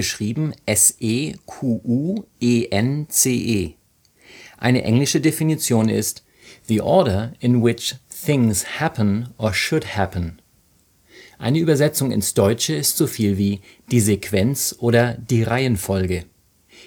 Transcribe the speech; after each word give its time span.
geschrieben 0.00 0.54
S-E-Q-U-E-N-C-E. 0.64 1.36
-E. 3.66 3.74
Eine 4.56 4.82
englische 4.82 5.20
Definition 5.20 5.90
ist 5.90 6.24
the 6.68 6.80
order 6.80 7.34
in 7.38 7.62
which 7.62 7.96
things 8.24 8.80
happen 8.80 9.28
or 9.36 9.52
should 9.52 9.98
happen. 9.98 10.40
Eine 11.38 11.58
Übersetzung 11.58 12.12
ins 12.12 12.32
Deutsche 12.32 12.74
ist 12.74 12.96
so 12.96 13.06
viel 13.06 13.36
wie 13.36 13.60
die 13.90 14.00
Sequenz 14.00 14.74
oder 14.78 15.18
die 15.18 15.42
Reihenfolge. 15.42 16.24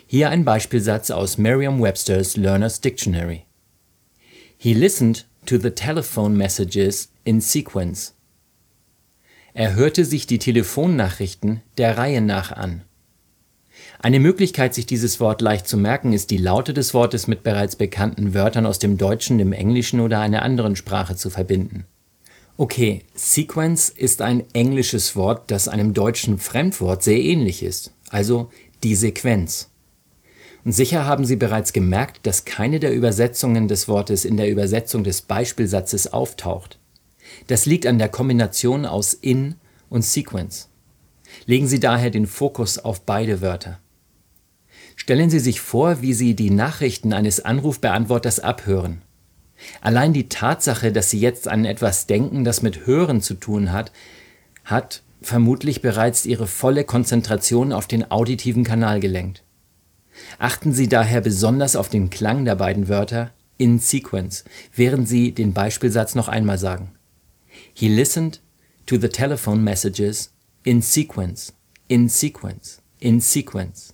Hier 0.08 0.32
ein 0.32 0.44
Beispielsatz 0.44 1.12
aus 1.12 1.38
Merriam-Webster's 1.38 2.36
Learner's 2.36 2.82
Dictionary. 2.82 3.45
He 4.58 4.73
listened 4.73 5.28
to 5.45 5.59
the 5.59 5.70
telephone 5.70 6.36
messages 6.36 7.12
in 7.26 7.42
sequence. 7.42 8.16
Er 9.54 9.76
hörte 9.76 10.04
sich 10.04 10.26
die 10.26 10.40
Telefonnachrichten 10.40 11.62
der 11.78 11.95
Reihe 11.95 12.22
nach 12.22 12.52
an. 12.52 12.82
Eine 14.04 14.20
Möglichkeit, 14.20 14.74
sich 14.74 14.86
dieses 14.86 15.22
Wort 15.22 15.40
leicht 15.40 15.66
zu 15.66 15.78
merken, 15.78 16.12
ist 16.12 16.30
die 16.30 16.38
Laute 16.38 16.74
des 16.74 16.94
Wortes 16.94 17.28
mit 17.28 17.42
bereits 17.42 17.78
bekannten 17.78 18.34
Wörtern 18.34 18.66
aus 18.66 18.78
dem 18.78 18.98
Deutschen, 18.98 19.38
dem 19.38 19.54
Englischen 19.54 20.02
oder 20.02 20.20
einer 20.20 20.42
anderen 20.42 20.76
Sprache 20.76 21.16
zu 21.16 21.30
verbinden. 21.30 21.86
Okay, 22.58 23.04
Sequence 23.16 23.88
ist 23.88 24.22
ein 24.22 24.44
englisches 24.52 25.16
Wort, 25.16 25.50
das 25.50 25.70
einem 25.70 25.94
deutschen 25.94 26.38
Fremdwort 26.38 27.02
sehr 27.02 27.18
ähnlich 27.18 27.64
ist, 27.64 27.94
also 28.10 28.52
die 28.84 28.95
Sequenz. 28.95 29.70
Und 30.66 30.73
sicher 30.73 31.06
haben 31.06 31.23
Sie 31.23 31.38
bereits 31.38 31.72
gemerkt, 31.72 32.28
dass 32.28 32.44
keine 32.44 32.82
der 32.82 32.94
Übersetzungen 32.94 33.70
des 33.70 33.88
Wortes 33.88 34.26
in 34.26 34.36
der 34.36 34.52
Übersetzung 34.52 35.06
des 35.06 35.22
Beispielsatzes 35.22 36.12
auftaucht. 36.12 36.78
Das 37.48 37.66
liegt 37.66 37.86
an 37.86 38.00
der 38.00 38.10
Kombination 38.10 38.86
aus 38.86 39.14
in 39.14 39.56
und 39.90 40.04
sequence. 40.04 40.67
Legen 41.45 41.70
Sie 41.70 41.80
daher 41.80 42.10
den 42.10 42.28
Fokus 42.28 42.80
auf 42.80 43.06
beide 43.06 43.40
Wörter. 43.40 43.80
Stellen 44.95 45.30
Sie 45.30 45.39
sich 45.39 45.59
vor, 45.61 46.02
wie 46.02 46.13
Sie 46.13 46.36
die 46.36 46.49
Nachrichten 46.49 47.13
eines 47.13 47.44
Anrufbeantworters 47.44 48.39
abhören. 48.39 49.02
Allein 49.81 50.13
die 50.13 50.30
Tatsache, 50.30 50.91
dass 50.91 51.09
Sie 51.09 51.19
jetzt 51.19 51.47
an 51.47 51.66
etwas 51.66 52.08
denken, 52.08 52.44
das 52.44 52.61
mit 52.61 52.86
Hören 52.86 53.21
zu 53.21 53.36
tun 53.36 53.71
hat, 53.71 53.91
hat 54.64 55.03
vermutlich 55.21 55.81
bereits 55.81 56.25
Ihre 56.25 56.47
volle 56.47 56.83
Konzentration 56.83 57.71
auf 57.71 57.88
den 57.88 58.11
auditiven 58.11 58.64
Kanal 58.64 58.99
gelenkt. 58.99 59.44
Achten 60.38 60.73
Sie 60.73 60.88
daher 60.88 61.21
besonders 61.21 61.75
auf 61.75 61.89
den 61.89 62.09
Klang 62.09 62.45
der 62.45 62.55
beiden 62.55 62.88
Wörter 62.88 63.31
in 63.58 63.80
sequence, 63.80 64.44
während 64.75 65.08
Sie 65.08 65.31
den 65.31 65.53
Beispielsatz 65.53 66.16
noch 66.16 66.27
einmal 66.27 66.58
sagen. 66.58 66.91
He 67.73 67.88
listened 67.88 68.41
to 68.86 68.97
the 68.97 69.09
telephone 69.09 69.64
messages 69.64 70.33
in 70.64 70.81
sequence, 70.81 71.53
in 71.88 72.09
sequence, 72.09 72.81
in 72.99 73.21
sequence. 73.21 73.94